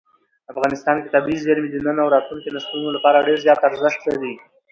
[0.51, 4.33] افغانستان کې طبیعي زیرمې د نن او راتلونکي نسلونو لپاره ډېر زیات ارزښت لري.